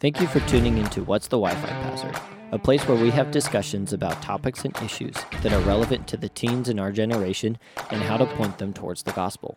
[0.00, 2.18] Thank you for tuning into What's the Wi Fi Password,
[2.50, 6.28] a place where we have discussions about topics and issues that are relevant to the
[6.28, 7.56] teens in our generation
[7.90, 9.56] and how to point them towards the gospel.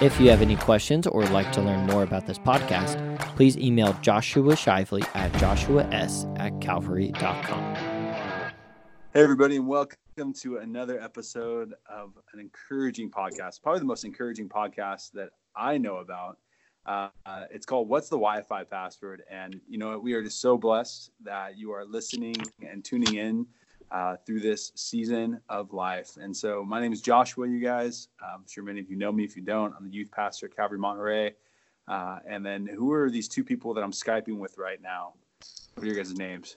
[0.00, 3.56] If you have any questions or would like to learn more about this podcast, please
[3.56, 7.74] email Joshua Shively at joshuas at calvary.com.
[7.74, 14.48] Hey, everybody, and welcome to another episode of an encouraging podcast, probably the most encouraging
[14.48, 16.38] podcast that I know about.
[16.88, 17.10] Uh,
[17.50, 19.22] it's called What's the Wi Fi Password?
[19.30, 22.36] And, you know, we are just so blessed that you are listening
[22.66, 23.46] and tuning in
[23.90, 26.16] uh, through this season of life.
[26.18, 28.08] And so, my name is Joshua, you guys.
[28.22, 29.22] I'm sure many of you know me.
[29.22, 31.34] If you don't, I'm the youth pastor at Calvary Monterey.
[31.86, 35.12] Uh, and then, who are these two people that I'm Skyping with right now?
[35.74, 36.56] What are your guys' names?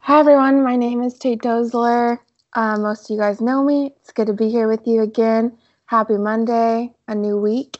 [0.00, 0.62] Hi, everyone.
[0.62, 2.18] My name is Tate Dozler.
[2.52, 3.94] Uh, most of you guys know me.
[4.00, 5.56] It's good to be here with you again.
[5.86, 7.78] Happy Monday, a new week.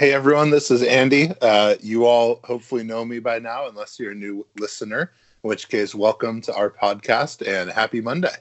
[0.00, 0.48] Hey, everyone.
[0.48, 1.30] This is Andy.
[1.42, 5.12] Uh, you all hopefully know me by now, unless you're a new listener,
[5.44, 8.32] in which case, welcome to our podcast and happy Monday.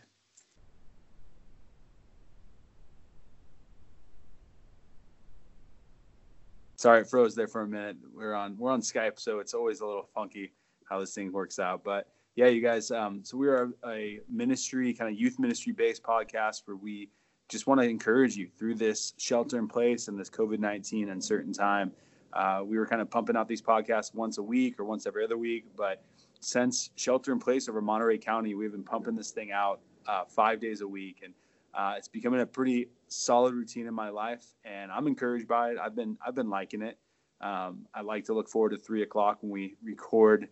[6.77, 7.97] Sorry, it froze there for a minute.
[8.15, 10.53] We're on we're on Skype, so it's always a little funky
[10.89, 11.83] how this thing works out.
[11.83, 12.07] But
[12.37, 12.89] yeah, you guys.
[12.89, 17.09] Um, so we are a ministry, kind of youth ministry based podcast where we
[17.49, 21.51] just want to encourage you through this shelter in place and this COVID nineteen uncertain
[21.51, 21.91] time.
[22.31, 25.23] Uh, we were kind of pumping out these podcasts once a week or once every
[25.23, 26.03] other week, but
[26.39, 30.59] since shelter in place over Monterey County, we've been pumping this thing out uh, five
[30.61, 31.33] days a week, and
[31.73, 34.45] uh, it's becoming a pretty solid routine in my life.
[34.63, 35.77] And I'm encouraged by it.
[35.77, 36.97] I've been I've been liking it.
[37.41, 40.49] Um, I like to look forward to three o'clock when we record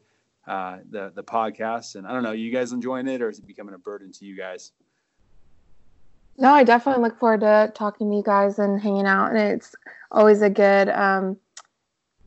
[0.47, 1.96] uh, the the podcast.
[1.96, 4.25] And I don't know, you guys enjoying it, or is it becoming a burden to
[4.25, 4.72] you guys?
[6.38, 9.75] No, I definitely look forward to talking to you guys and hanging out, and it's
[10.12, 11.38] always a good, um,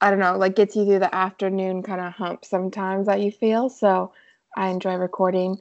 [0.01, 3.31] I don't know, like gets you through the afternoon kind of hump sometimes that you
[3.31, 3.69] feel.
[3.69, 4.13] So
[4.57, 5.59] I enjoy recording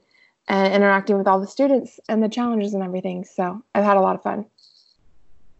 [0.48, 3.24] and interacting with all the students and the challenges and everything.
[3.24, 4.46] So I've had a lot of fun.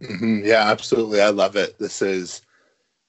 [0.02, 0.44] Mm-hmm.
[0.44, 1.20] Yeah, absolutely.
[1.20, 1.78] I love it.
[1.78, 2.42] This is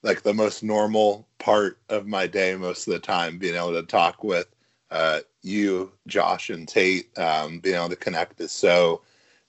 [0.03, 3.84] like the most normal part of my day most of the time, being able to
[3.84, 4.48] talk with
[4.92, 7.18] uh, you, Josh, and Tate.
[7.18, 9.02] Um, being able to connect is so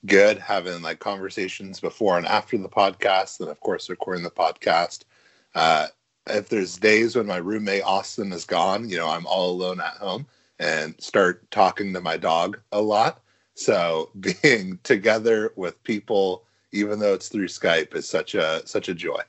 [0.07, 0.39] good.
[0.39, 5.05] Having like conversations before and after the podcast, and of course, recording the podcast.
[5.55, 5.89] Uh,
[6.29, 9.95] if there's days when my roommate Austin is gone, you know, I'm all alone at
[9.95, 10.27] home
[10.59, 13.21] and start talking to my dog a lot.
[13.55, 14.11] So
[14.43, 19.21] being together with people, even though it's through Skype, is such a such a joy.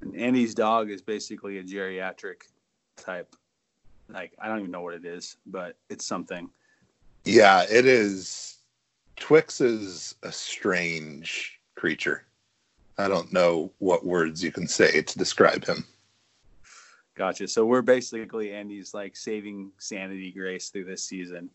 [0.00, 2.42] And Andy's dog is basically a geriatric
[2.96, 3.34] type.
[4.08, 6.50] Like I don't even know what it is, but it's something.
[7.24, 8.56] Yeah, it is.
[9.20, 12.24] Twix is a strange creature.
[12.98, 15.84] I don't know what words you can say to describe him.
[17.14, 17.46] Gotcha.
[17.46, 21.50] So we're basically Andy's like saving sanity grace through this season,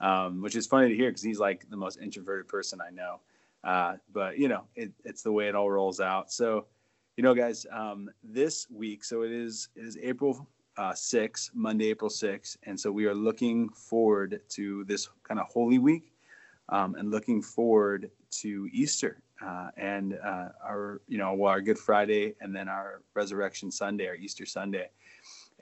[0.00, 3.20] um, which is funny to hear because he's like the most introverted person I know.
[3.62, 6.32] Uh, but you know, it, it's the way it all rolls out.
[6.32, 6.66] So,
[7.16, 10.48] you know, guys, um, this week, so it is it is April
[10.78, 15.46] uh, 6th, Monday, April 6th, and so we are looking forward to this kind of
[15.48, 16.12] Holy Week,
[16.70, 21.78] um, and looking forward to Easter uh, and uh, our you know well, our Good
[21.78, 24.88] Friday, and then our Resurrection Sunday, our Easter Sunday.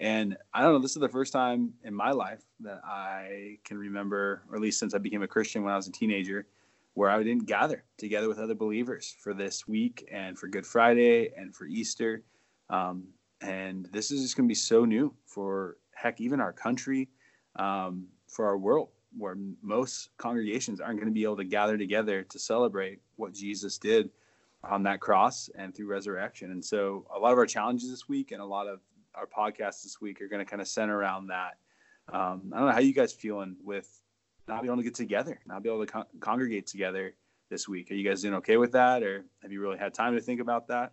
[0.00, 3.78] And I don't know, this is the first time in my life that I can
[3.78, 6.46] remember, or at least since I became a Christian when I was a teenager,
[6.94, 11.32] where I didn't gather together with other believers for this week and for Good Friday
[11.36, 12.22] and for Easter.
[12.70, 13.08] Um,
[13.40, 17.08] and this is just going to be so new for heck, even our country,
[17.56, 22.22] um, for our world, where most congregations aren't going to be able to gather together
[22.22, 24.10] to celebrate what Jesus did
[24.64, 26.50] on that cross and through resurrection.
[26.50, 28.80] And so, a lot of our challenges this week and a lot of
[29.14, 31.58] our podcasts this week are going to kind of center around that.
[32.12, 34.00] Um, I don't know how you guys feeling with
[34.46, 37.14] not being able to get together, not be able to con- congregate together
[37.50, 37.90] this week.
[37.90, 40.40] Are you guys doing okay with that, or have you really had time to think
[40.40, 40.92] about that?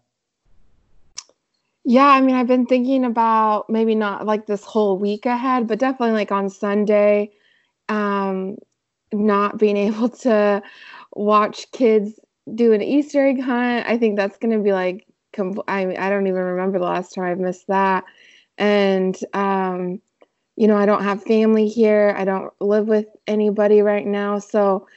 [1.88, 5.78] Yeah, I mean, I've been thinking about maybe not like this whole week ahead, but
[5.78, 7.32] definitely like on Sunday,
[7.90, 8.58] um,
[9.14, 10.62] not being able to
[11.16, 12.20] watch kids
[12.54, 13.88] do an Easter egg hunt.
[13.88, 17.14] I think that's going to be like com- I I don't even remember the last
[17.14, 18.04] time I've missed that.
[18.58, 20.02] And um,
[20.56, 22.16] you know, I don't have family here.
[22.18, 24.88] I don't live with anybody right now, so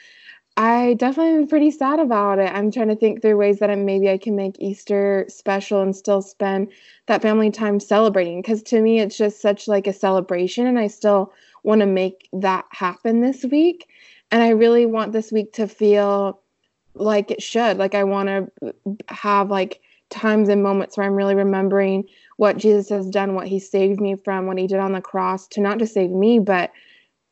[0.56, 2.52] I definitely am pretty sad about it.
[2.52, 5.94] I'm trying to think through ways that I, maybe I can make Easter special and
[5.94, 6.72] still spend
[7.06, 8.42] that family time celebrating.
[8.42, 11.32] Because to me, it's just such like a celebration, and I still
[11.68, 13.88] want to make that happen this week.
[14.30, 16.40] And I really want this week to feel
[16.94, 17.76] like it should.
[17.76, 18.74] Like I want to
[19.08, 22.04] have like times and moments where I'm really remembering
[22.38, 25.46] what Jesus has done, what He saved me from, what He did on the cross
[25.48, 26.72] to not just save me, but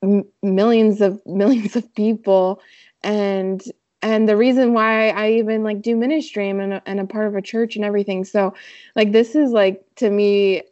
[0.02, 2.60] m- millions of millions of people
[3.02, 3.64] and
[4.02, 7.34] and the reason why I even like do ministry and a, and a part of
[7.34, 8.26] a church and everything.
[8.26, 8.52] So
[8.94, 10.62] like this is like to me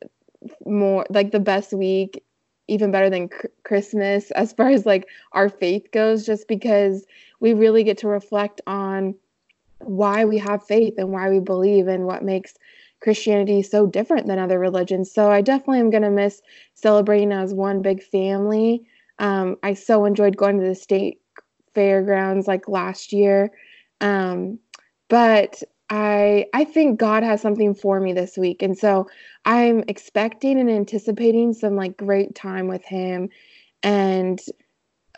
[0.66, 2.22] more like the best week
[2.68, 3.28] even better than
[3.64, 7.04] Christmas as far as like our faith goes just because
[7.40, 9.14] we really get to reflect on
[9.78, 12.54] why we have faith and why we believe and what makes
[13.00, 15.12] Christianity so different than other religions.
[15.12, 16.40] So I definitely am going to miss
[16.74, 18.82] celebrating as one big family.
[19.18, 21.20] Um, I so enjoyed going to the state
[21.74, 23.50] fairgrounds like last year.
[24.00, 24.58] Um,
[25.08, 28.62] but I I think God has something for me this week.
[28.62, 29.08] And so
[29.44, 33.28] I'm expecting and anticipating some like great time with him
[33.82, 34.40] and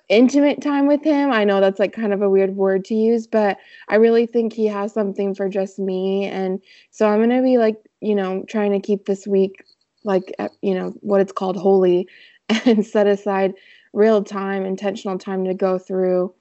[0.09, 1.33] intimate time with him.
[1.33, 3.59] I know that's like kind of a weird word to use, but
[3.89, 6.27] I really think he has something for just me.
[6.27, 6.61] And
[6.91, 9.65] so I'm going to be like, you know, trying to keep this week
[10.05, 10.33] like,
[10.63, 12.09] you know, what it's called holy
[12.49, 13.55] and set aside
[13.93, 16.33] real time, intentional time to go through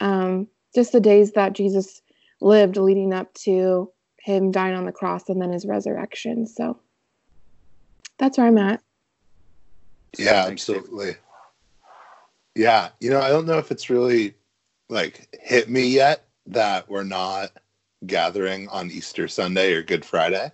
[0.00, 2.02] um, just the days that Jesus
[2.40, 6.46] lived leading up to him dying on the cross and then his resurrection.
[6.46, 6.78] So
[8.18, 8.82] that's where I'm at.
[10.18, 11.16] Yeah, absolutely.
[12.54, 14.34] Yeah, you know, I don't know if it's really
[14.88, 17.52] like hit me yet that we're not
[18.06, 20.50] gathering on Easter Sunday or Good Friday.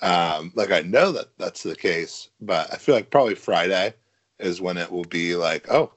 [0.00, 3.94] Um, like I know that that's the case, but I feel like probably Friday
[4.38, 5.92] is when it will be like, oh,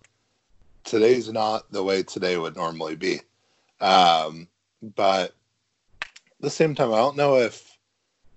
[0.83, 3.21] today's not the way today would normally be.
[3.81, 4.47] Um,
[4.95, 5.35] but
[6.01, 7.77] at the same time, I don't know if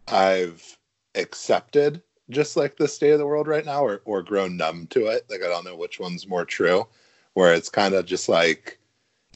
[0.06, 0.78] I've
[1.14, 5.06] accepted just like the state of the world right now or, or grown numb to
[5.06, 5.26] it.
[5.28, 6.86] Like, I don't know which one's more true,
[7.34, 8.78] where it's kind of just like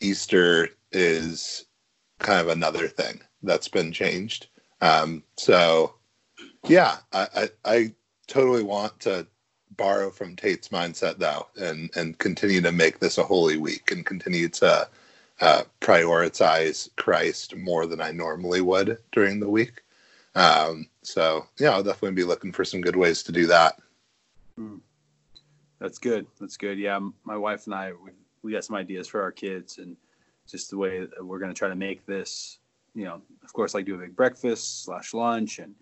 [0.00, 1.66] Easter is
[2.18, 4.48] kind of another thing that's been changed.
[4.80, 5.94] Um, so,
[6.66, 7.94] yeah, I, I, I
[8.26, 9.26] totally want to
[9.76, 14.04] borrow from Tate's mindset though, and and continue to make this a holy week and
[14.04, 14.88] continue to
[15.40, 19.82] uh, prioritize Christ more than I normally would during the week.
[20.34, 23.78] Um, so yeah, I'll definitely be looking for some good ways to do that.
[25.78, 26.26] That's good.
[26.40, 26.78] That's good.
[26.78, 28.12] Yeah, my wife and I we,
[28.42, 29.96] we got some ideas for our kids and
[30.48, 32.58] just the way we're going to try to make this.
[32.94, 35.74] You know, of course, like do a big breakfast slash lunch and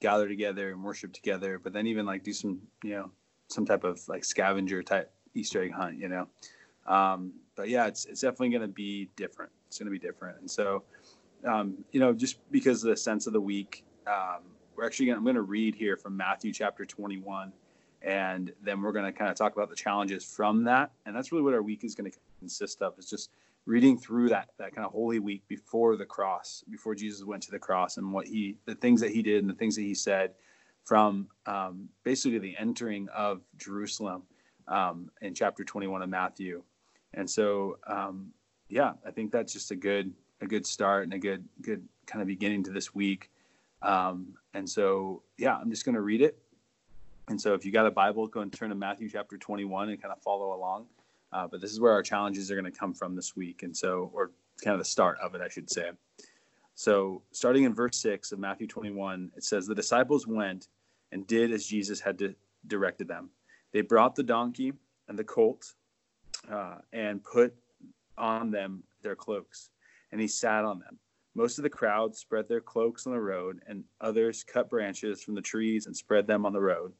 [0.00, 3.10] gather together and worship together, but then even like do some you know
[3.48, 6.28] some type of like scavenger type Easter egg hunt, you know.
[6.86, 9.52] Um, but yeah, it's it's definitely going to be different.
[9.68, 10.82] It's going to be different, and so
[11.46, 14.40] um, you know, just because of the sense of the week, um,
[14.74, 15.18] we're actually going.
[15.18, 17.52] I'm going to read here from Matthew chapter 21,
[18.00, 21.32] and then we're going to kind of talk about the challenges from that, and that's
[21.32, 22.98] really what our week is going to consist of.
[22.98, 23.30] Is just
[23.66, 27.50] reading through that that kind of holy week before the cross, before Jesus went to
[27.50, 29.94] the cross, and what he, the things that he did, and the things that he
[29.94, 30.32] said,
[30.82, 34.22] from um, basically the entering of Jerusalem
[34.66, 36.62] um, in chapter 21 of Matthew.
[37.14, 38.32] And so, um,
[38.68, 40.12] yeah, I think that's just a good
[40.42, 43.30] a good start and a good good kind of beginning to this week.
[43.82, 46.38] Um, and so, yeah, I'm just going to read it.
[47.28, 50.02] And so, if you got a Bible, go and turn to Matthew chapter 21 and
[50.02, 50.86] kind of follow along.
[51.32, 53.76] Uh, but this is where our challenges are going to come from this week, and
[53.76, 55.90] so, or kind of the start of it, I should say.
[56.74, 60.68] So, starting in verse 6 of Matthew 21, it says, The disciples went
[61.12, 62.34] and did as Jesus had
[62.66, 63.30] directed them.
[63.72, 64.72] They brought the donkey
[65.08, 65.74] and the colt
[66.50, 67.54] uh, and put
[68.16, 69.70] on them their cloaks,
[70.12, 70.98] and he sat on them.
[71.34, 75.34] Most of the crowd spread their cloaks on the road, and others cut branches from
[75.34, 76.92] the trees and spread them on the road.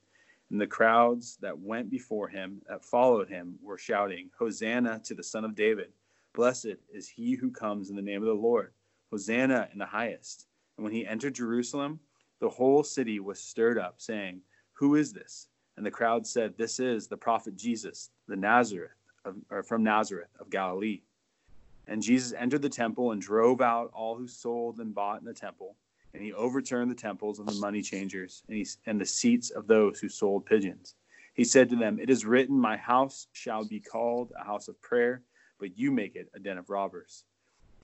[0.50, 5.23] And the crowds that went before him, that followed him, were shouting, Hosanna to the
[5.23, 5.92] Son of David!
[6.32, 8.73] Blessed is he who comes in the name of the Lord!
[9.11, 10.47] Hosanna in the highest.
[10.76, 12.00] And when he entered Jerusalem,
[12.40, 14.40] the whole city was stirred up, saying,
[14.75, 15.49] Who is this?
[15.76, 20.31] And the crowd said, This is the prophet Jesus, the Nazareth, of, or from Nazareth
[20.39, 21.03] of Galilee.
[21.87, 25.35] And Jesus entered the temple and drove out all who sold and bought in the
[25.35, 25.77] temple.
[26.12, 29.67] And he overturned the temples of the money changers and, he, and the seats of
[29.67, 30.95] those who sold pigeons.
[31.35, 34.81] He said to them, It is written, My house shall be called a house of
[34.83, 35.23] prayer,
[35.59, 37.25] but you make it a den of robbers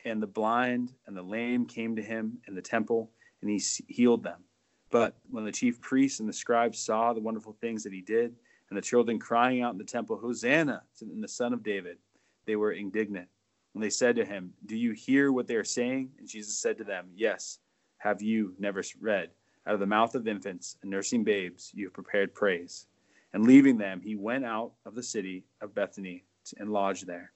[0.06, 3.10] and the blind and the lame came to him in the temple,
[3.42, 4.44] and he healed them.
[4.90, 8.34] But when the chief priests and the scribes saw the wonderful things that he did,
[8.68, 11.98] and the children crying out in the temple, Hosanna in the Son of David,
[12.46, 13.28] they were indignant.
[13.74, 16.10] And they said to him, Do you hear what they are saying?
[16.18, 17.58] And Jesus said to them, Yes.
[17.98, 19.30] Have you never read?
[19.66, 22.86] Out of the mouth of infants and nursing babes, you have prepared praise.
[23.32, 26.24] And leaving them, he went out of the city of Bethany
[26.58, 27.32] and lodged there.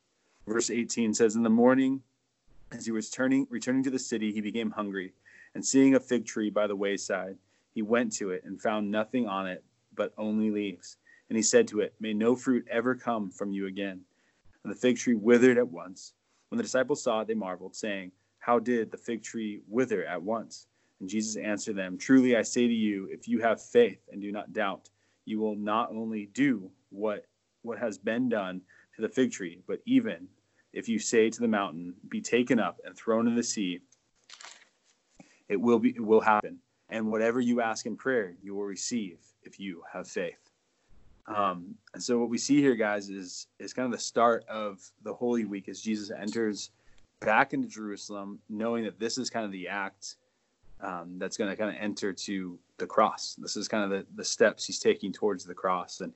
[0.46, 2.02] Verse 18 says, In the morning,
[2.72, 5.12] as he was turning, returning to the city, he became hungry.
[5.54, 7.36] And seeing a fig tree by the wayside,
[7.74, 10.96] he went to it and found nothing on it but only leaves.
[11.30, 14.00] And he said to it, May no fruit ever come from you again.
[14.64, 16.12] And the fig tree withered at once.
[16.48, 18.10] When the disciples saw it, they marveled, saying,
[18.40, 20.66] How did the fig tree wither at once?
[20.98, 24.32] And Jesus answered them, Truly I say to you, if you have faith and do
[24.32, 24.90] not doubt,
[25.24, 27.24] you will not only do what
[27.62, 28.60] what has been done
[28.96, 30.26] to the fig tree, but even
[30.72, 33.80] if you say to the mountain, Be taken up and thrown in the sea,
[35.48, 36.58] it will be it will happen.
[36.88, 40.49] And whatever you ask in prayer, you will receive if you have faith.
[41.34, 44.80] Um, and so what we see here, guys, is is kind of the start of
[45.04, 46.70] the Holy Week as Jesus enters
[47.20, 50.16] back into Jerusalem, knowing that this is kind of the act
[50.80, 53.36] um, that's going to kind of enter to the cross.
[53.38, 56.00] This is kind of the, the steps he's taking towards the cross.
[56.00, 56.12] And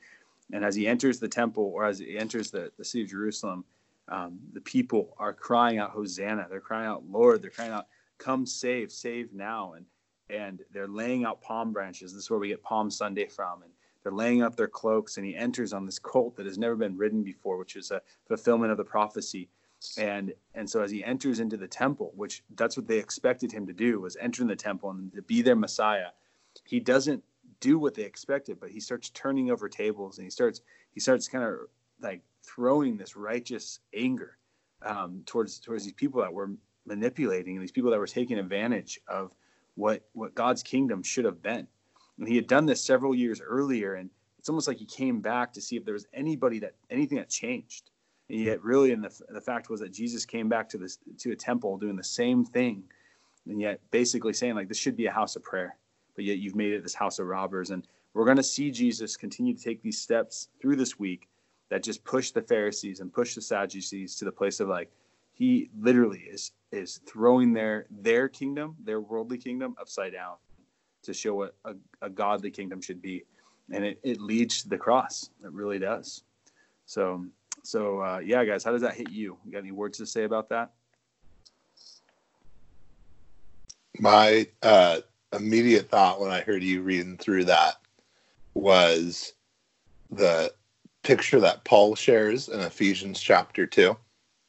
[0.52, 3.64] and as he enters the temple or as he enters the, the city of Jerusalem,
[4.09, 6.47] um, the people are crying out, Hosanna.
[6.50, 7.40] They're crying out, Lord.
[7.40, 7.87] They're crying out,
[8.18, 9.75] come save, save now.
[9.75, 9.87] And
[10.30, 12.12] and they're laying out palm branches.
[12.12, 13.62] This is where we get Palm Sunday from.
[13.62, 13.71] And
[14.04, 16.96] they're laying up their cloaks, and he enters on this colt that has never been
[16.96, 19.49] ridden before, which is a fulfillment of the prophecy.
[19.99, 23.66] And and so as he enters into the temple, which that's what they expected him
[23.66, 26.08] to do, was enter in the temple and to be their Messiah.
[26.64, 27.25] He doesn't
[27.61, 30.61] do what they expected, but he starts turning over tables and he starts
[30.92, 31.54] he starts kind of
[32.00, 34.37] like throwing this righteous anger
[34.82, 36.50] um, towards towards these people that were
[36.87, 39.32] manipulating and these people that were taking advantage of
[39.75, 41.66] what what God's kingdom should have been.
[42.18, 45.52] And he had done this several years earlier, and it's almost like he came back
[45.54, 47.90] to see if there was anybody that anything that changed.
[48.28, 51.33] And yet, really, and the the fact was that Jesus came back to this to
[51.33, 52.85] a temple doing the same thing,
[53.49, 55.76] and yet basically saying like this should be a house of prayer,
[56.14, 57.71] but yet you've made it this house of robbers.
[57.71, 61.28] And we're going to see Jesus continue to take these steps through this week
[61.68, 64.90] that just push the Pharisees and push the Sadducees to the place of like
[65.33, 70.37] he literally is is throwing their their kingdom, their worldly kingdom, upside down
[71.04, 73.25] to show what a, a godly kingdom should be,
[73.73, 75.30] and it, it leads to the cross.
[75.42, 76.23] It really does.
[76.87, 77.25] So
[77.62, 79.38] so uh, yeah, guys, how does that hit you?
[79.44, 79.52] you?
[79.52, 80.73] Got any words to say about that?
[83.99, 85.00] My uh,
[85.32, 87.76] immediate thought when I heard you reading through that
[88.54, 89.34] was
[90.11, 90.52] the
[91.02, 93.96] picture that Paul shares in Ephesians chapter 2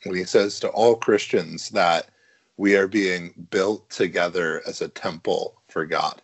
[0.03, 2.09] when he says to all Christians that
[2.57, 6.21] we are being built together as a temple for God.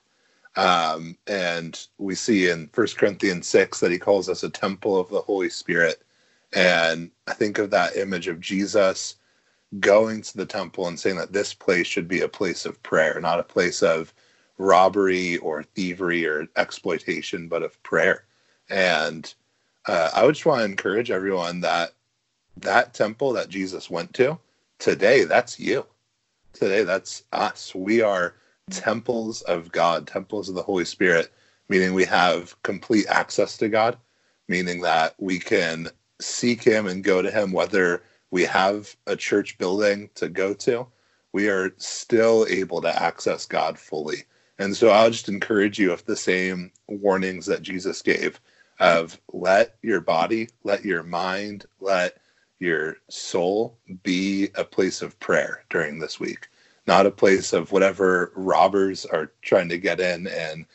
[0.56, 5.10] Um, and we see in First Corinthians 6 that he calls us a temple of
[5.10, 6.04] the Holy Spirit.
[6.54, 9.16] And I think of that image of Jesus
[9.80, 13.20] going to the temple and saying that this place should be a place of prayer,
[13.22, 14.14] not a place of
[14.58, 18.26] robbery or thievery or exploitation, but of prayer.
[18.70, 19.34] And
[19.88, 21.94] uh, I would just want to encourage everyone that
[22.58, 24.38] that temple that Jesus went to
[24.78, 25.86] today, that's you.
[26.54, 27.74] Today, that's us.
[27.74, 28.36] We are
[28.72, 31.32] temples of God, temples of the Holy Spirit,
[31.70, 33.98] meaning we have complete access to God,
[34.48, 35.88] meaning that we can
[36.20, 40.88] seek Him and go to Him, whether we have a church building to go to,
[41.34, 44.24] we are still able to access God fully.
[44.60, 48.40] And so I'll just encourage you with the same warnings that Jesus gave
[48.80, 52.18] of let your body, let your mind, let
[52.60, 56.48] your soul be a place of prayer during this week,
[56.88, 60.66] not a place of whatever robbers are trying to get in and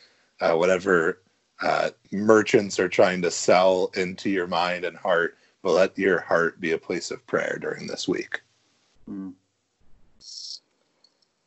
[0.40, 1.20] uh, whatever
[1.62, 6.60] uh, merchants are trying to sell into your mind and heart, but let your heart
[6.60, 8.40] be a place of prayer during this week.
[9.08, 9.34] Mm.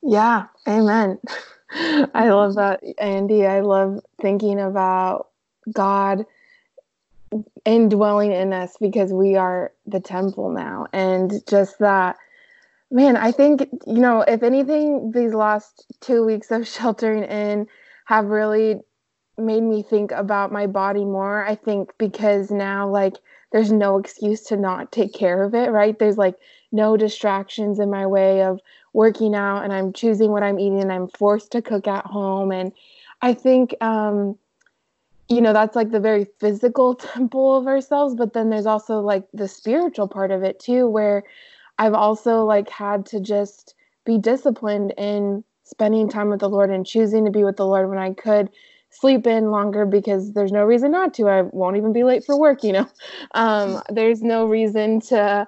[0.01, 1.19] Yeah, amen.
[1.71, 3.45] I love that, Andy.
[3.45, 5.27] I love thinking about
[5.71, 6.25] God
[7.65, 10.87] indwelling in us because we are the temple now.
[10.93, 12.17] And just that,
[12.91, 17.67] man, I think, you know, if anything, these last two weeks of sheltering in
[18.05, 18.81] have really
[19.37, 21.45] made me think about my body more.
[21.45, 23.15] I think because now, like,
[23.51, 25.97] there's no excuse to not take care of it, right?
[25.97, 26.35] There's like
[26.71, 28.59] no distractions in my way of
[28.93, 32.51] working out and I'm choosing what I'm eating and I'm forced to cook at home.
[32.51, 32.73] And
[33.21, 34.37] I think, um,
[35.29, 39.25] you know that's like the very physical temple of ourselves but then there's also like
[39.31, 41.23] the spiritual part of it too where
[41.79, 43.73] i've also like had to just
[44.05, 47.89] be disciplined in spending time with the Lord and choosing to be with the Lord
[47.89, 48.49] when I could
[48.89, 51.29] sleep in longer because there's no reason not to.
[51.29, 52.89] I won't even be late for work, you know.
[53.35, 55.47] Um, there's no reason to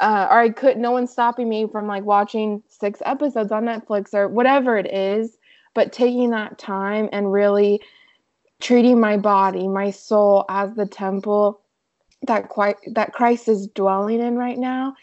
[0.00, 4.12] uh, or I could no one's stopping me from like watching six episodes on Netflix
[4.12, 5.38] or whatever it is,
[5.74, 7.80] but taking that time and really
[8.60, 11.60] treating my body, my soul as the temple
[12.26, 14.94] that quite that Christ is dwelling in right now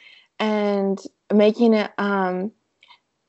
[0.42, 1.00] and
[1.32, 2.52] making it um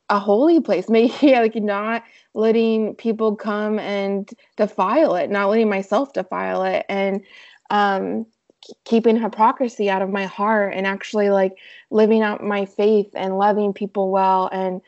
[0.08, 2.02] a holy place making like not
[2.34, 7.22] letting people come and defile it not letting myself defile it and
[7.70, 8.26] um
[8.84, 11.56] keeping hypocrisy out of my heart and actually like
[11.90, 14.80] living out my faith and loving people well and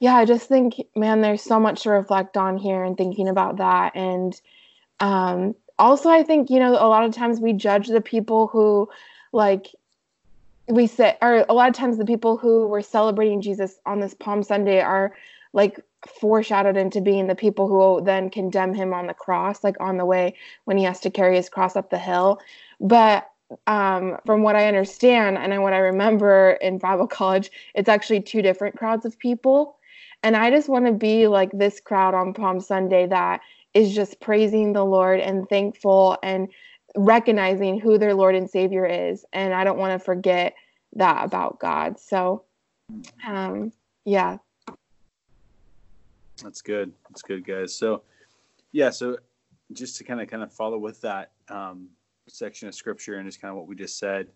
[0.00, 3.58] yeah i just think man there's so much to reflect on here and thinking about
[3.58, 4.40] that and
[5.00, 8.88] um also i think you know a lot of times we judge the people who
[9.32, 9.66] like
[10.70, 14.14] we say or a lot of times the people who were celebrating jesus on this
[14.14, 15.14] palm sunday are
[15.52, 19.96] like foreshadowed into being the people who then condemn him on the cross like on
[19.96, 20.34] the way
[20.64, 22.40] when he has to carry his cross up the hill
[22.80, 23.30] but
[23.66, 28.42] um, from what I understand and what I remember in Bible college, it's actually two
[28.42, 29.76] different crowds of people.
[30.22, 33.40] And I just want to be like this crowd on Palm Sunday that
[33.72, 36.48] is just praising the Lord and thankful and
[36.96, 39.24] recognizing who their Lord and Savior is.
[39.32, 40.54] And I don't want to forget
[40.94, 41.98] that about God.
[41.98, 42.44] So,
[43.26, 43.72] um,
[44.04, 44.38] yeah.
[46.42, 46.92] That's good.
[47.08, 47.74] That's good, guys.
[47.74, 48.02] So,
[48.72, 48.90] yeah.
[48.90, 49.18] So,
[49.72, 51.88] just to kind of kind of follow with that, um,
[52.28, 54.28] section of scripture and just kind of what we just said,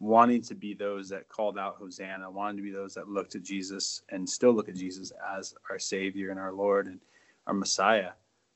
[0.00, 3.42] wanting to be those that called out Hosanna, wanting to be those that looked at
[3.42, 6.98] Jesus and still look at Jesus as our Savior and our Lord and
[7.46, 8.10] our Messiah.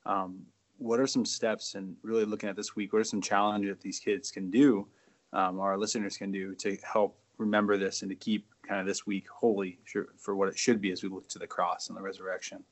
[0.04, 0.40] Um,
[0.78, 2.92] what are some steps and really looking at this week?
[2.92, 4.86] What are some challenges that these kids can do,
[5.32, 8.86] um, or our listeners can do to help remember this and to keep kind of
[8.86, 9.78] this week holy
[10.16, 12.62] for what it should be as we look to the cross and the resurrection?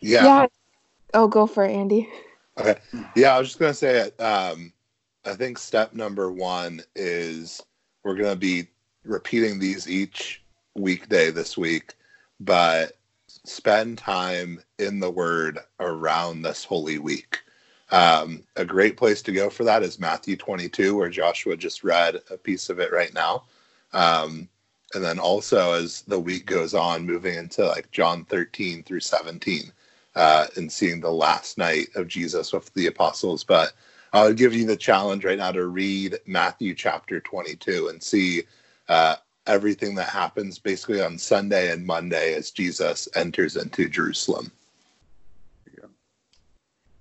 [0.00, 0.24] Yeah.
[0.24, 0.46] yeah.
[1.14, 2.08] Oh, go for it, Andy.
[2.58, 2.76] Okay.
[3.16, 4.20] Yeah, I was just gonna say it.
[4.20, 4.72] Um,
[5.24, 7.62] I think step number one is
[8.02, 8.68] we're gonna be
[9.04, 10.42] repeating these each
[10.74, 11.94] weekday this week,
[12.40, 12.96] but
[13.44, 17.40] spend time in the Word around this Holy Week.
[17.90, 22.20] Um, a great place to go for that is Matthew 22, where Joshua just read
[22.30, 23.44] a piece of it right now.
[23.92, 24.48] Um,
[24.94, 29.72] and then also as the week goes on, moving into like John 13 through 17
[30.14, 33.44] uh, and seeing the last night of Jesus with the apostles.
[33.44, 33.72] But
[34.12, 38.44] I'll give you the challenge right now to read Matthew chapter 22 and see
[38.88, 44.50] uh, everything that happens basically on Sunday and Monday as Jesus enters into Jerusalem.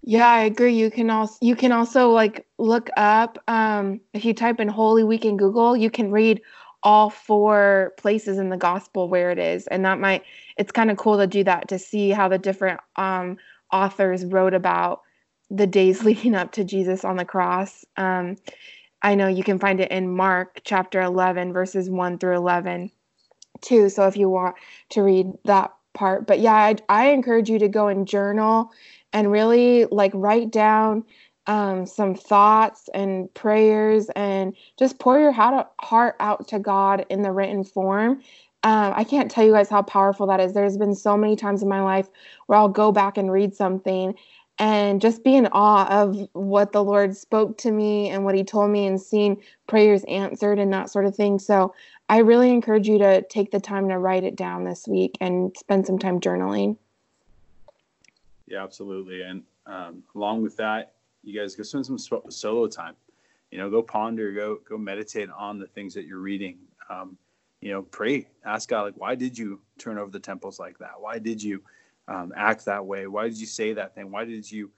[0.06, 0.76] Yeah, I agree.
[0.76, 5.06] You can also you can also like look up um, if you type in Holy
[5.06, 6.42] Week in Google, you can read
[6.84, 10.24] all four places in the gospel where it is and that might
[10.58, 13.38] it's kind of cool to do that to see how the different um,
[13.72, 15.02] authors wrote about
[15.50, 18.36] the days leading up to jesus on the cross um,
[19.04, 22.92] i know you can find it in mark chapter 11 verses 1 through 11
[23.62, 24.56] too so if you want
[24.90, 28.72] to read that part but yeah I, I encourage you to go and journal
[29.14, 31.06] and really like write down
[31.48, 37.32] um, some thoughts and prayers and just pour your heart out to God in the
[37.32, 38.22] written form.
[38.64, 40.54] Um, I can't tell you guys how powerful that is.
[40.54, 42.08] There's been so many times in my life
[42.48, 44.16] where I'll go back and read something
[44.60, 48.44] and just be in awe of what the Lord spoke to me and what He
[48.44, 51.40] told me and seeing prayers answered and that sort of thing.
[51.40, 51.74] So
[52.10, 55.56] I really encourage you to take the time to write it down this week and
[55.58, 56.78] spend some time journaling.
[58.48, 59.22] Yeah, absolutely.
[59.22, 62.96] And um, along with that, you guys go spend some solo time.
[63.50, 66.58] You know, go ponder, go go meditate on the things that you're reading.
[66.90, 67.18] Um,
[67.62, 71.00] you know, pray, ask God, like, why did you turn over the temples like that?
[71.00, 71.64] Why did you
[72.08, 73.08] um, act that way?
[73.08, 74.12] Why did you say that thing?
[74.12, 74.72] Why did you,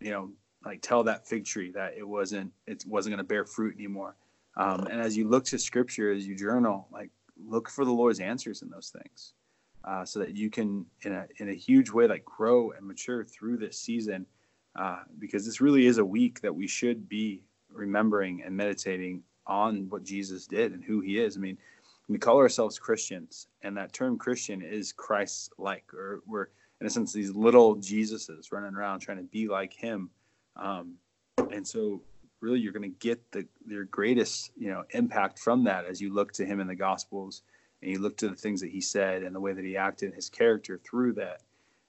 [0.00, 0.30] you know,
[0.64, 4.16] like tell that fig tree that it wasn't it wasn't going to bear fruit anymore?
[4.56, 8.20] Um, and as you look to Scripture, as you journal, like look for the Lord's
[8.20, 9.32] answers in those things,
[9.84, 13.24] uh, so that you can, in a in a huge way, like grow and mature
[13.24, 14.26] through this season
[14.76, 19.88] uh, because this really is a week that we should be remembering and meditating on
[19.88, 21.36] what Jesus did and who he is.
[21.36, 21.58] I mean,
[22.08, 26.48] we call ourselves Christians, and that term Christian is Christ like, or we're,
[26.82, 30.10] in a sense, these little Jesuses running around trying to be like him.
[30.56, 30.94] Um,
[31.52, 32.02] and so,
[32.40, 36.12] really, you're going to get the your greatest you know impact from that as you
[36.12, 37.42] look to him in the Gospels
[37.80, 40.12] and you look to the things that he said and the way that he acted,
[40.12, 41.42] his character through that.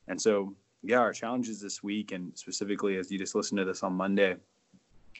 [0.08, 0.54] And so,
[0.84, 4.36] yeah, our challenges this week, and specifically as you just listen to this on Monday,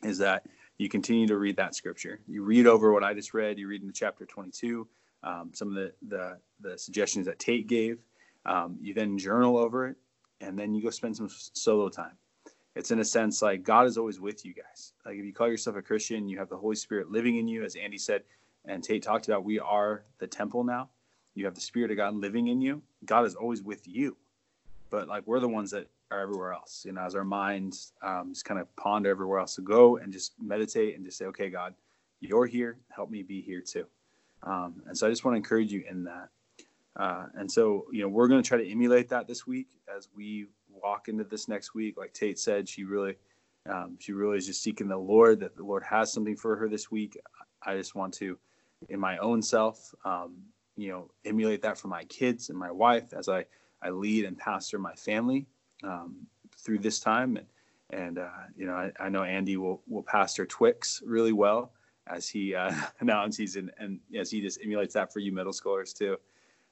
[0.04, 0.46] is that
[0.78, 2.20] you continue to read that scripture.
[2.28, 3.58] You read over what I just read.
[3.58, 4.88] You read in the chapter 22,
[5.24, 7.98] um, some of the, the, the suggestions that Tate gave,
[8.46, 9.96] Um, you then journal over it,
[10.42, 12.18] and then you go spend some solo time.
[12.76, 14.94] It's in a sense like God is always with you guys.
[15.06, 17.64] Like if you call yourself a Christian, you have the Holy Spirit living in you,
[17.64, 18.24] as Andy said,
[18.66, 19.44] and Tate talked about.
[19.44, 20.90] We are the temple now.
[21.36, 22.82] You have the Spirit of God living in you.
[23.06, 24.18] God is always with you,
[24.90, 26.84] but like we're the ones that are everywhere else.
[26.86, 29.56] You know, as our minds um, just kind of ponder everywhere else.
[29.56, 31.76] So go and just meditate and just say, okay, God,
[32.22, 32.78] you're here.
[32.90, 33.86] Help me be here too.
[34.44, 36.30] Um, and so I just want to encourage you in that.
[36.96, 40.10] Uh, and so, you know, we're going to try to emulate that this week as
[40.16, 41.98] we walk into this next week.
[41.98, 43.16] Like Tate said, she really,
[43.68, 45.40] um, she really is just seeking the Lord.
[45.40, 47.18] That the Lord has something for her this week.
[47.64, 48.38] I just want to,
[48.90, 50.36] in my own self, um,
[50.76, 53.46] you know, emulate that for my kids and my wife as I
[53.82, 55.46] I lead and pastor my family
[55.84, 56.16] um,
[56.58, 57.38] through this time.
[57.38, 57.48] And
[57.90, 61.74] and uh, you know, I, I, know Andy will will pastor Twix really well
[62.08, 65.96] as he uh, announces and, and as he just emulates that for you middle schoolers
[65.96, 66.18] too.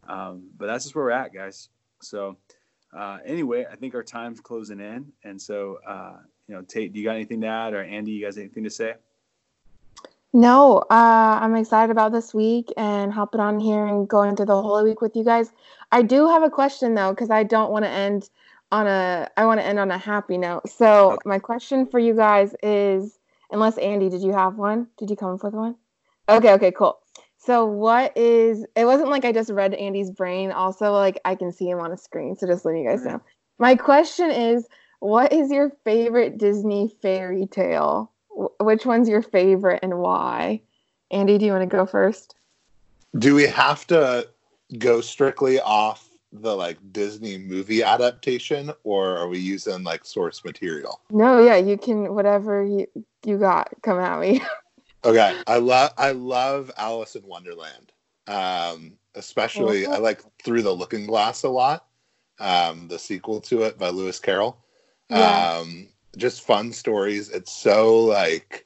[0.08, 1.70] Um, but that's just where we're at, guys.
[2.02, 2.38] So
[2.98, 7.00] uh, anyway, I think our time's closing in, and so uh, you know, Tate, do
[7.00, 8.96] you got anything to add, or Andy, you guys anything to say?
[10.34, 14.62] No, uh, I'm excited about this week and hopping on here and going through the
[14.62, 15.52] Holy Week with you guys.
[15.92, 18.30] I do have a question though, because I don't want to end
[18.72, 19.30] on a.
[19.36, 20.70] I want to end on a happy note.
[20.70, 21.18] So okay.
[21.26, 23.20] my question for you guys is,
[23.52, 24.88] unless Andy, did you have one?
[24.98, 25.76] Did you come up with one?
[26.30, 27.00] Okay, okay, cool.
[27.44, 31.52] So what is it wasn't like I just read Andy's brain, also like I can
[31.52, 33.20] see him on a screen, so just letting you guys know.
[33.58, 34.68] My question is
[35.00, 38.12] what is your favorite Disney fairy tale?
[38.60, 40.62] Which one's your favorite and why?
[41.10, 42.36] Andy, do you want to go first?
[43.18, 44.30] Do we have to
[44.78, 51.02] go strictly off the like Disney movie adaptation or are we using like source material?
[51.10, 52.86] No, yeah, you can whatever you
[53.26, 54.44] you got come at me.
[55.04, 57.92] Okay, I love I love Alice in Wonderland.
[58.28, 61.86] Um, especially I like Through the Looking Glass a lot.
[62.40, 64.58] Um, the sequel to it by Lewis Carroll.
[65.10, 65.60] Yeah.
[65.60, 65.88] Um,
[66.18, 67.30] just fun stories.
[67.30, 68.66] It's so like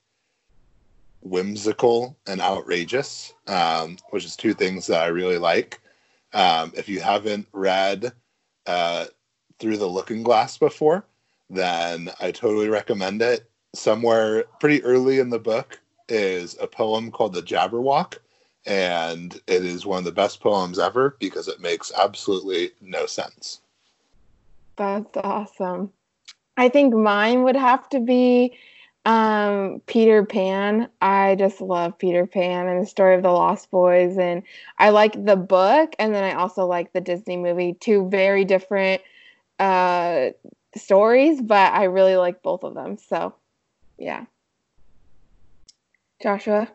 [1.22, 5.82] whimsical and outrageous, um, which is two things that I really like.
[6.34, 8.14] Um, if you haven't read
[8.68, 9.06] uh,
[9.60, 11.06] Through the Looking Glass before,
[11.50, 13.50] then I totally recommend it.
[13.74, 18.18] Somewhere pretty early in the book, is a poem called The Jabberwock.
[18.66, 23.62] And it is one of the best poems ever because it makes absolutely no sense.
[24.76, 25.92] That's awesome.
[26.58, 28.58] I think mine would have to be
[29.06, 30.90] um, Peter Pan.
[31.00, 34.18] I just love Peter Pan and the story of the Lost Boys.
[34.18, 34.42] And
[34.80, 35.96] I like the book.
[36.00, 37.74] And then I also like the Disney movie.
[37.74, 39.02] Two very different
[39.60, 40.30] uh,
[40.76, 42.98] stories, but I really like both of them.
[42.98, 43.36] So,
[44.00, 44.26] yeah.
[46.22, 46.70] Joshua?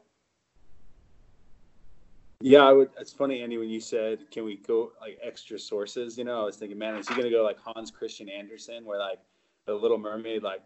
[2.43, 2.91] Yeah, I would.
[2.99, 6.45] It's funny, Andy, when you said, "Can we go like extra sources?" You know, I
[6.45, 9.19] was thinking, man, is he gonna go like Hans Christian Andersen, where like
[9.67, 10.63] the Little Mermaid, like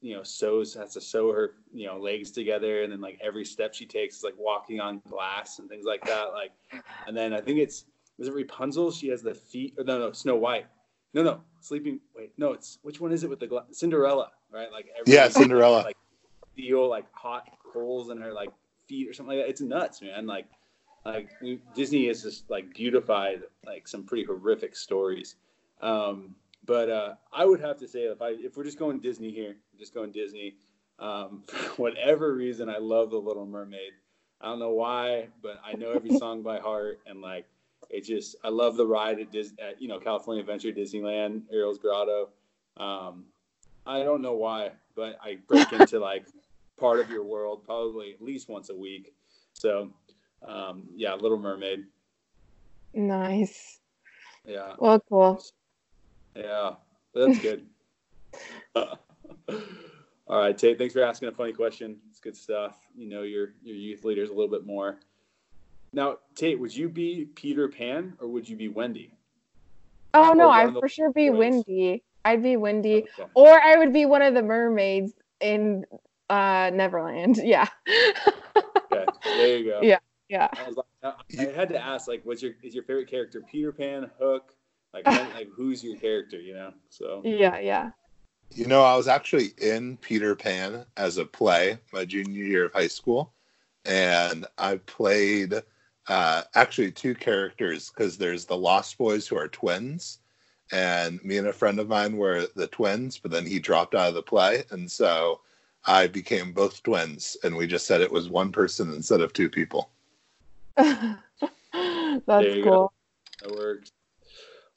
[0.00, 3.44] you know, sews has to sew her you know legs together, and then like every
[3.44, 6.32] step she takes is like walking on glass and things like that.
[6.32, 6.52] Like,
[7.06, 7.84] and then I think it's
[8.18, 8.90] is it Rapunzel?
[8.90, 9.74] She has the feet.
[9.76, 10.66] Or no, no, Snow White.
[11.12, 12.00] No, no, Sleeping.
[12.16, 13.64] Wait, no, it's which one is it with the glass?
[13.72, 14.72] Cinderella, right?
[14.72, 15.82] Like yeah, Cinderella.
[15.82, 15.96] Like
[16.58, 18.50] feel like hot holes in her like
[18.86, 19.50] feet or something like that.
[19.50, 20.26] It's nuts, man.
[20.26, 20.46] Like
[21.04, 25.36] like we, Disney has just like beautified like some pretty horrific stories.
[25.80, 29.30] Um, but uh, I would have to say if I if we're just going Disney
[29.30, 30.56] here, just going Disney.
[30.98, 33.92] Um, for whatever reason, I love The Little Mermaid.
[34.40, 37.46] I don't know why, but I know every song by heart, and like
[37.90, 41.78] it just I love the ride at, Dis, at you know California Adventure Disneyland, Ariel's
[41.78, 42.30] Grotto.
[42.76, 43.24] Um,
[43.86, 46.26] I don't know why, but I break into like
[46.78, 49.12] part of your world probably at least once a week.
[49.52, 49.90] So,
[50.46, 51.84] um, yeah, Little Mermaid.
[52.94, 53.80] Nice.
[54.46, 54.74] Yeah.
[54.78, 55.42] Well, cool.
[56.34, 56.74] Yeah,
[57.14, 57.66] that's good.
[60.28, 60.78] All right, Tate.
[60.78, 61.98] Thanks for asking a funny question.
[62.10, 62.76] It's good stuff.
[62.94, 65.00] You know your your youth leaders a little bit more.
[65.92, 69.14] Now, Tate, would you be Peter Pan or would you be Wendy?
[70.12, 71.30] Oh no, I'd for sure be?
[71.30, 72.02] Wendy.
[72.24, 73.30] I'd be Wendy, okay.
[73.34, 75.84] or I would be one of the mermaids in
[76.30, 77.36] uh, Neverland.
[77.42, 77.66] Yeah.
[78.56, 79.80] okay, there you go.
[79.82, 80.48] Yeah, yeah.
[80.52, 84.10] I, like, I, had to ask, like, what's your is your favorite character Peter Pan,
[84.18, 84.54] Hook?
[84.92, 86.40] Like, like who's your character?
[86.40, 86.72] You know.
[86.90, 87.22] So.
[87.24, 87.90] Yeah, yeah.
[88.50, 92.72] You know, I was actually in Peter Pan as a play my junior year of
[92.72, 93.34] high school,
[93.84, 95.54] and I played
[96.08, 100.20] uh, actually two characters because there's the Lost Boys who are twins,
[100.72, 104.08] and me and a friend of mine were the twins, but then he dropped out
[104.08, 105.40] of the play, and so
[105.86, 109.48] I became both twins, and we just said it was one person instead of two
[109.48, 109.90] people.
[110.76, 111.16] That's
[111.72, 112.62] cool.
[112.62, 112.92] Go.
[113.42, 113.92] That works.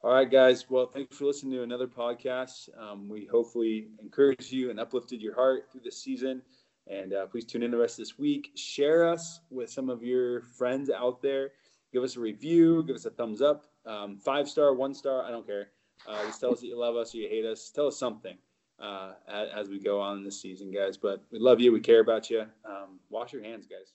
[0.04, 0.70] All right, guys.
[0.70, 2.70] Well, thanks for listening to another podcast.
[2.80, 6.42] Um, we hopefully encouraged you and uplifted your heart through this season.
[6.88, 8.52] And uh, please tune in the rest of this week.
[8.56, 11.52] Share us with some of your friends out there.
[11.94, 12.84] Give us a review.
[12.84, 13.66] Give us a thumbs up.
[13.86, 15.24] Um, five star, one star.
[15.24, 15.70] I don't care.
[16.08, 17.70] Uh, just tell us that you love us or you hate us.
[17.70, 18.38] Tell us something
[18.82, 20.98] uh, as, we go on in this season, guys.
[20.98, 21.72] But we love you.
[21.72, 22.46] We care about you.
[22.65, 23.94] Um, wash your hands, guys.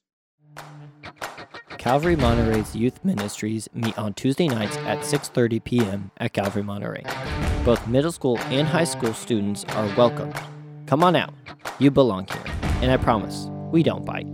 [1.78, 6.10] Calvary Monterey's youth ministries meet on Tuesday nights at 6:30 p.m.
[6.18, 7.04] at Calvary Monterey.
[7.64, 10.32] Both middle school and high school students are welcome.
[10.86, 11.34] Come on out.
[11.78, 12.44] You belong here.
[12.80, 14.26] And I promise, we don't bite.